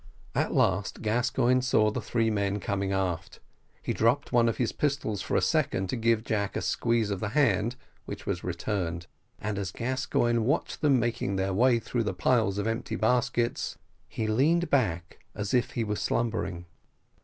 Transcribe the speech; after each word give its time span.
At 0.33 0.51
last 0.51 1.03
Gascoigne 1.03 1.61
saw 1.61 1.91
the 1.91 2.01
three 2.01 2.31
men 2.31 2.59
coming 2.59 2.91
aft 2.91 3.39
he 3.83 3.93
dropped 3.93 4.31
one 4.31 4.49
of 4.49 4.57
his 4.57 4.71
pistols 4.71 5.21
for 5.21 5.35
a 5.35 5.41
second 5.43 5.89
to 5.89 5.95
give 5.95 6.23
Jack 6.23 6.55
a 6.57 6.61
squeeze 6.63 7.11
of 7.11 7.19
the 7.19 7.29
hand, 7.37 7.75
which 8.05 8.25
was 8.25 8.43
returned, 8.43 9.05
and 9.37 9.59
as 9.59 9.71
Gascoigne 9.71 10.39
watched 10.39 10.81
them 10.81 10.99
making 10.99 11.35
their 11.35 11.53
way 11.53 11.77
through 11.77 12.05
the 12.05 12.15
piles 12.15 12.57
of 12.57 12.65
empty 12.65 12.95
baskets 12.95 13.77
he 14.07 14.25
leaned 14.25 14.71
back 14.71 15.19
as 15.35 15.53
if 15.53 15.73
he 15.73 15.83
was 15.83 16.01
slumbering. 16.01 16.65